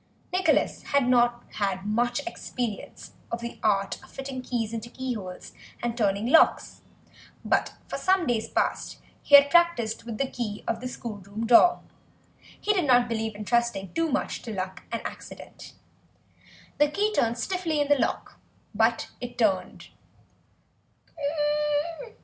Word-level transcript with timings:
Nicholas 0.33 0.81
had 0.97 1.07
not 1.07 1.43
had 1.57 1.85
much 1.85 2.25
experience 2.25 3.11
of 3.31 3.39
the 3.39 3.59
art 3.61 4.01
of 4.03 4.09
fitting 4.09 4.41
keys 4.41 4.73
into 4.73 4.89
keyholes 4.89 5.53
and 5.83 5.95
turning 5.95 6.25
locks, 6.25 6.81
but 7.45 7.75
for 7.87 7.99
some 7.99 8.25
days 8.25 8.49
past 8.49 8.97
he 9.21 9.35
had 9.35 9.51
practised 9.51 10.03
with 10.03 10.17
the 10.17 10.25
key 10.27 10.63
of 10.67 10.81
the 10.81 10.87
schoolroom 10.87 11.45
door; 11.45 11.81
he 12.59 12.73
did 12.73 12.85
not 12.85 13.07
believe 13.07 13.35
in 13.35 13.45
trusting 13.45 13.93
too 13.93 14.11
much 14.11 14.41
to 14.41 14.51
luck 14.51 14.81
and 14.91 15.05
accident. 15.05 15.73
The 16.79 16.89
key 16.89 17.13
turned 17.13 17.37
stiffly 17.37 17.79
in 17.79 17.87
the 17.87 17.99
lock, 17.99 18.39
but 18.73 19.09
it 19.21 19.37
turned. 19.37 19.89